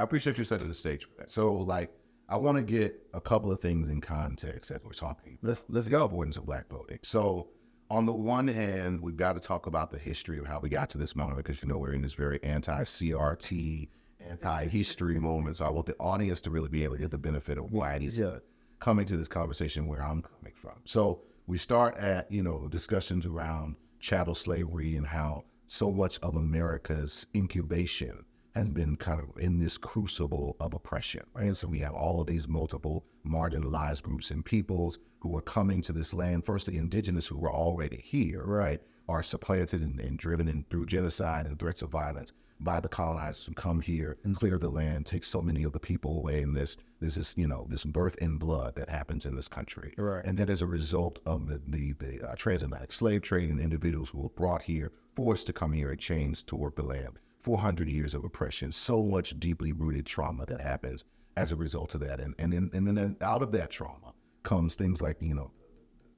[0.00, 1.30] I appreciate you setting the stage for that.
[1.30, 1.92] So, like,
[2.26, 5.36] I want to get a couple of things in context as we're talking.
[5.42, 6.04] Let's let's go.
[6.04, 6.98] Importance of black voting.
[7.02, 7.48] So,
[7.90, 10.88] on the one hand, we've got to talk about the history of how we got
[10.90, 13.88] to this moment because you know we're in this very anti-CRT,
[14.26, 15.56] anti-history moment.
[15.56, 17.94] So I want the audience to really be able to get the benefit of why
[17.96, 18.38] it is Yeah.
[18.78, 20.76] coming to this conversation where I'm coming from.
[20.86, 26.36] So we start at you know discussions around chattel slavery and how so much of
[26.36, 31.22] America's incubation has been kind of in this crucible of oppression.
[31.34, 31.46] Right?
[31.46, 35.82] And so we have all of these multiple marginalized groups and peoples who are coming
[35.82, 36.44] to this land.
[36.44, 40.86] First, the indigenous who were already here, right, are supplanted and, and driven in through
[40.86, 45.06] genocide and threats of violence by the colonizers who come here and clear the land,
[45.06, 48.36] take so many of the people away, and this this you know this birth in
[48.36, 49.94] blood that happens in this country.
[49.96, 50.24] Right.
[50.24, 54.10] And then as a result of the the, the uh, transatlantic slave trade and individuals
[54.10, 57.18] who were brought here, forced to come here in chains to work the land.
[57.42, 61.04] 400 years of oppression, so much deeply rooted trauma that happens
[61.36, 62.20] as a result of that.
[62.20, 65.50] And and then, and then out of that trauma comes things like, you know,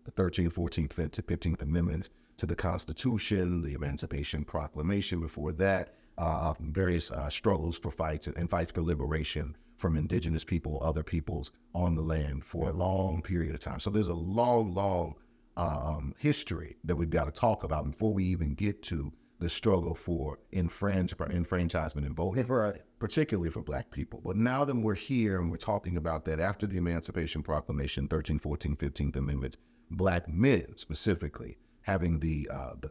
[0.04, 7.10] the 13th, 14th, 15th Amendments to the Constitution, the Emancipation Proclamation before that, uh, various
[7.10, 12.02] uh, struggles for fights and fights for liberation from indigenous people, other peoples on the
[12.02, 13.80] land for a long period of time.
[13.80, 15.14] So there's a long, long
[15.56, 19.12] um, history that we've got to talk about before we even get to
[19.42, 22.80] the struggle for enfranch- enfranchisement and voting Right.
[23.00, 24.20] particularly for black people.
[24.24, 28.38] But now that we're here and we're talking about that after the Emancipation Proclamation, 13,
[28.38, 29.56] 14, 15th Amendments,
[29.90, 32.90] black men specifically having the, uh, the,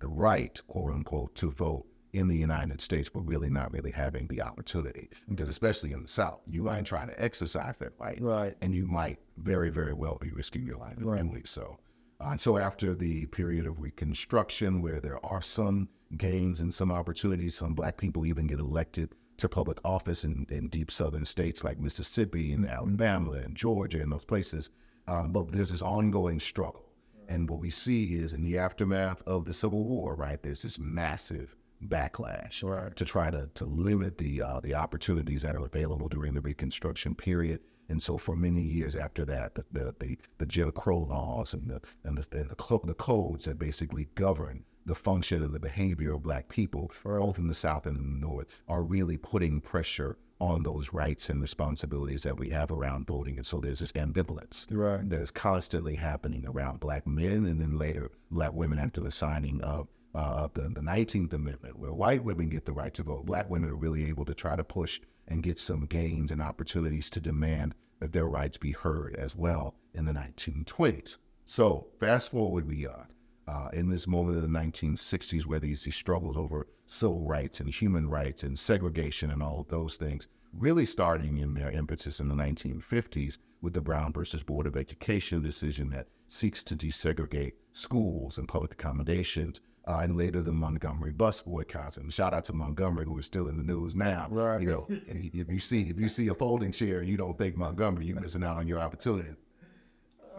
[0.00, 4.26] the right, quote unquote, to vote in the United States, but really not really having
[4.28, 5.10] the opportunity.
[5.28, 8.56] Because especially in the South, you might try to exercise that right, Right.
[8.62, 11.20] and you might very, very well be risking your life Right.
[11.20, 11.78] and so.
[12.20, 17.56] And so after the period of Reconstruction, where there are some gains and some opportunities,
[17.56, 21.78] some black people even get elected to public office in, in deep southern states like
[21.78, 24.70] Mississippi and Alabama and Georgia and those places.
[25.06, 26.84] Uh, but there's this ongoing struggle.
[27.28, 30.78] And what we see is in the aftermath of the Civil War, right, there's this
[30.78, 31.54] massive
[31.86, 32.96] backlash Right.
[32.96, 37.14] to try to, to limit the uh, the opportunities that are available during the Reconstruction
[37.14, 37.60] period.
[37.88, 41.68] And so, for many years after that, the the, the, the Jim Crow laws and
[41.68, 45.60] the and the, and the, clo- the codes that basically govern the function and the
[45.60, 49.60] behavior of Black people, both in the South and in the North, are really putting
[49.60, 53.36] pressure on those rights and responsibilities that we have around voting.
[53.36, 55.08] And so, there's this ambivalence Right.
[55.08, 59.60] that is constantly happening around Black men, and then later Black women after the signing
[59.62, 63.26] of uh, the, the 19th Amendment, where white women get the right to vote.
[63.26, 67.08] Black women are really able to try to push and get some gains and opportunities
[67.10, 71.18] to demand that their rights be heard as well in the 1920s.
[71.44, 73.08] So fast forward we are
[73.46, 77.68] uh, in this moment of the 1960s where these, these struggles over civil rights and
[77.68, 82.28] human rights and segregation and all of those things really starting in their impetus in
[82.28, 88.38] the 1950s with the Brown versus Board of Education decision that seeks to desegregate schools
[88.38, 91.96] and public accommodations uh, and later the Montgomery bus boycotts.
[91.96, 94.26] And shout out to Montgomery, who is still in the news now.
[94.30, 94.60] Right.
[94.60, 97.56] You know, if you see if you see a folding chair and you don't think
[97.56, 99.30] Montgomery, you're missing out on your opportunity.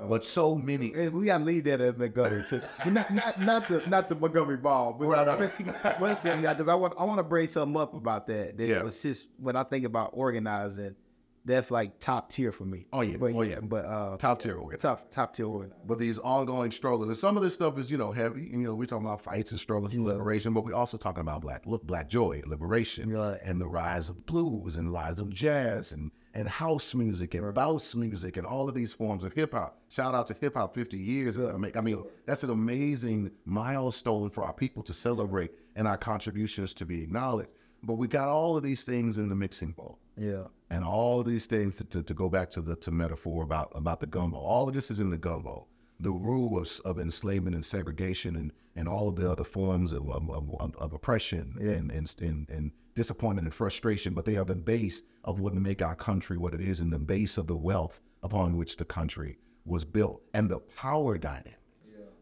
[0.08, 0.94] But so many.
[0.94, 2.46] Hey, we gotta leave that at Montgomery.
[2.86, 5.40] not, not, not the, not the Montgomery ball, but Right, right.
[6.00, 8.58] let's go because I want, I want to bring something up about that.
[8.58, 8.84] That Yeah.
[8.84, 10.96] was just when I think about organizing,
[11.46, 12.86] that's like top tier for me.
[12.94, 13.18] Oh, yeah.
[13.18, 13.60] but, Oh, yeah.
[13.62, 14.80] but uh, Top tier organizing.
[14.82, 15.48] top top tier.
[15.86, 18.50] But these ongoing struggles, and some of this stuff is, you know, heavy.
[18.52, 21.42] You know, we're talking about fights and struggles for liberation, but we're also talking about
[21.42, 23.40] black, look, black joy, liberation, Right.
[23.44, 27.96] and the rise of blues and rise of jazz and and house music and bounce
[27.96, 29.80] music and all of these forms of hip hop.
[29.90, 31.40] Shout out to hip hop 50 years.
[31.40, 35.98] I mean, I mean, that's an amazing milestone for our people to celebrate and our
[35.98, 37.50] contributions to be acknowledged.
[37.84, 41.26] But we got all of these things in the mixing bowl Yeah, and all of
[41.26, 44.38] these things to, to, to go back to the to metaphor about about the gumbo.
[44.38, 45.68] All of this is in the gumbo.
[46.02, 50.10] The rule of, of enslavement and segregation and, and all of the other forms of,
[50.10, 54.56] of, of, of oppression and, and, and, and disappointment and frustration, but they are the
[54.56, 58.02] base of what make our country what it is and the base of the wealth
[58.24, 60.22] upon which the country was built.
[60.34, 61.58] And the power dynamics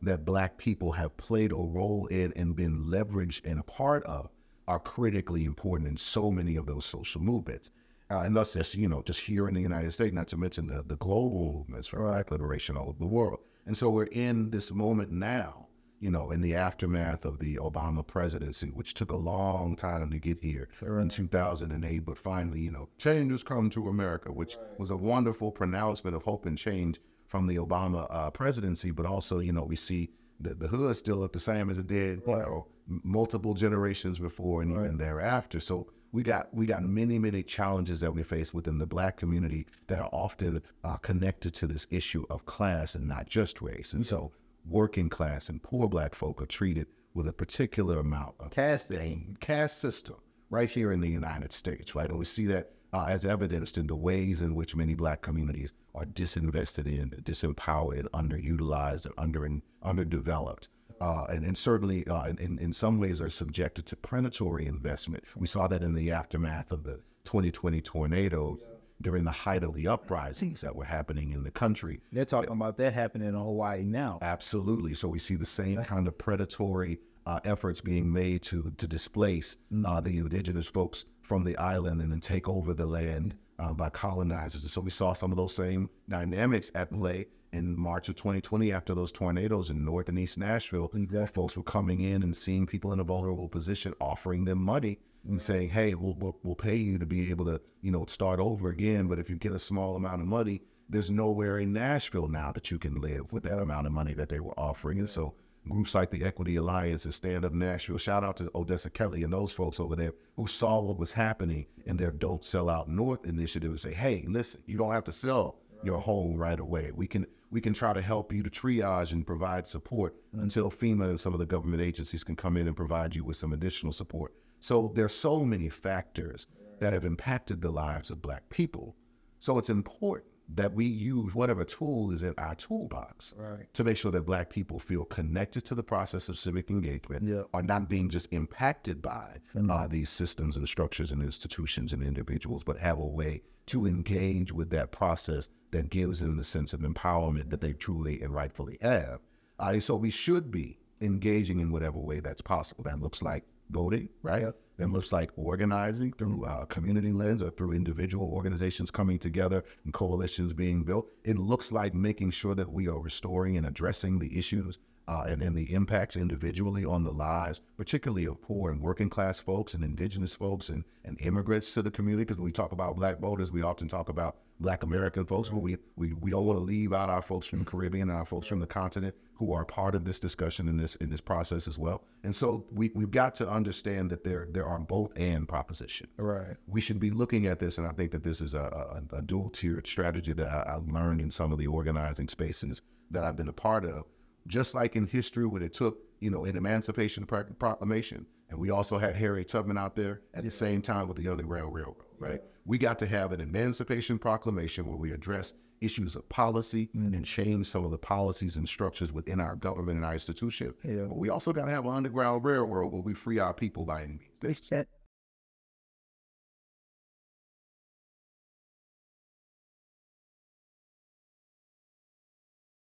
[0.01, 4.29] that black people have played a role in and been leveraged and a part of
[4.67, 7.71] are critically important in so many of those social movements.
[8.09, 10.67] Uh, and thus, just, you know, just here in the United States, not to mention
[10.67, 13.39] the, the global movements for black liberation all over the world.
[13.65, 15.67] And so we're in this moment now,
[15.99, 20.19] you know, in the aftermath of the Obama presidency, which took a long time to
[20.19, 24.91] get here in 2008, but finally, you know, change has come to America, which was
[24.91, 28.91] a wonderful pronouncement of hope and change from the Obama uh, presidency.
[28.91, 31.87] But also, you know, we see the, the hood still look the same as it
[31.87, 35.59] did, you know, multiple generations before and even thereafter.
[35.59, 39.67] So we got we got many many challenges that we face within the black community
[39.87, 43.93] that are often uh, connected to this issue of class and not just race.
[43.93, 44.31] And so,
[44.65, 48.93] working class and poor black folk are treated with a particular amount of Caste
[49.39, 50.15] caste system
[50.49, 52.09] right here in the United States, right?
[52.09, 55.73] And we see that uh, as evidenced in the ways in which many black communities
[55.93, 59.49] are disinvested in, disempowered, underutilized, and under
[59.83, 60.69] underdeveloped.
[60.99, 65.23] Uh, and, and certainly, uh, in, in some ways, are subjected to predatory investment.
[65.35, 68.59] We saw that in the aftermath of the 2020 tornadoes
[69.01, 72.01] during the height of the uprisings that were happening in the country.
[72.11, 74.19] They're talking about that happening in Hawaii now.
[74.21, 74.93] Absolutely.
[74.93, 79.57] So we see the same kind of predatory uh, efforts being made to to displace
[79.85, 83.89] uh, the indigenous folks from the island and then take over the land uh, by
[83.89, 84.63] colonizers.
[84.63, 88.71] And so we saw some of those same dynamics at play in March of 2020
[88.71, 90.89] after those tornadoes in North and East Nashville.
[90.93, 94.99] Where folks were coming in and seeing people in a vulnerable position, offering them money
[95.27, 98.39] and saying, "Hey, we'll, we'll we'll pay you to be able to you know start
[98.39, 102.29] over again, but if you get a small amount of money." There's nowhere in Nashville
[102.29, 104.99] now that you can live with that amount of money that they were offering.
[104.99, 105.33] And so
[105.67, 107.97] groups like the Equity Alliance and Stand Up Nashville.
[107.97, 111.65] Shout out to Odessa Kelly and those folks over there who saw what was happening
[111.85, 115.11] in their Don't Sell Out North initiative and say, hey, listen, you don't have to
[115.11, 116.91] sell your home right away.
[116.93, 120.43] We can we can try to help you to triage and provide support mm-hmm.
[120.43, 123.37] until FEMA and some of the government agencies can come in and provide you with
[123.37, 124.33] some additional support.
[124.59, 126.47] So there's so many factors
[126.79, 128.95] that have impacted the lives of black people.
[129.39, 133.71] So it's important that we use whatever tool is in our toolbox Right.
[133.73, 137.43] to make sure that black people feel connected to the process of civic engagement Yeah.
[137.53, 139.39] are not being just impacted by
[139.69, 144.53] uh, these systems and structures and institutions and individuals, but have a way to engage
[144.53, 148.77] with that process that gives them the sense of empowerment that they truly and rightfully
[148.81, 149.19] have.
[149.59, 152.83] Uh, so we should be engaging in whatever way that's possible.
[152.83, 154.45] That looks like voting, right?
[154.77, 159.93] That looks like organizing through uh, community lens or through individual organizations coming together and
[159.93, 161.07] coalitions being built.
[161.23, 165.41] It looks like making sure that we are restoring and addressing the issues uh, and,
[165.41, 169.83] and the impacts individually on the lives, particularly of poor and working class folks and
[169.83, 172.23] indigenous folks and, and immigrants to the community.
[172.25, 175.59] Because when we talk about black voters, we often talk about black American folks, but
[175.59, 178.25] we, we, we don't want to leave out our folks from the Caribbean and our
[178.25, 181.67] folks from the continent who are part of this discussion in this in this process
[181.67, 182.03] as well.
[182.23, 186.55] And so we, we've got to understand that there there are both and propositions Right.
[186.67, 189.21] we should be looking at this, and I think that this is a, a, a
[189.21, 192.81] dual tiered strategy that I, I learned in some of the organizing spaces
[193.11, 194.05] that I've been a part of.
[194.47, 198.97] Just like in history, when it took, you know, an Emancipation Proclamation, and we also
[198.97, 202.41] had Harriet Tubman out there at the same time with the Underground Railroad, right?
[202.65, 207.13] We got to have an Emancipation Proclamation where we address issues of policy mm-hmm.
[207.13, 210.73] and change some of the policies and structures within our government and our institution.
[210.83, 211.03] Yeah.
[211.03, 214.03] But we also got to have an Underground Railroad where we free our people by
[214.03, 214.71] any means.